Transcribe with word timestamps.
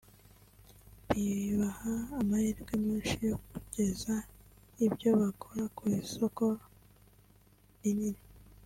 bibaha 1.11 1.93
amahirwe 2.19 2.73
menshi 2.85 3.17
yo 3.29 3.37
kugeza 3.49 4.13
ibyo 4.85 5.09
bakora 5.21 5.63
ku 5.75 5.83
isoko 6.01 6.45
rinini 7.81 8.23